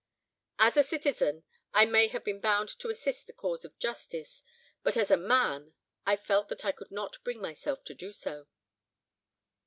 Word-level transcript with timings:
"As 0.57 0.77
a 0.77 0.81
citizen, 0.81 1.43
I 1.75 1.85
may 1.85 2.07
have 2.07 2.23
been 2.23 2.39
bound 2.39 2.69
to 2.79 2.89
assist 2.89 3.27
the 3.27 3.33
cause 3.33 3.63
of 3.63 3.77
justice. 3.77 4.43
But 4.81 4.97
as 4.97 5.11
a 5.11 5.15
man, 5.15 5.75
I 6.07 6.15
felt 6.15 6.49
that 6.49 6.65
I 6.65 6.71
could 6.71 6.89
not 6.89 7.23
bring 7.23 7.39
myself 7.39 7.83
to 7.83 7.93
do 7.93 8.11
so. 8.11 8.47